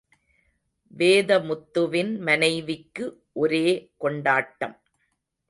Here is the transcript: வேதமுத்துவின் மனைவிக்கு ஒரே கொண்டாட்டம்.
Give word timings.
வேதமுத்துவின் 0.97 2.19
மனைவிக்கு 2.19 3.05
ஒரே 3.33 3.67
கொண்டாட்டம். 3.97 4.75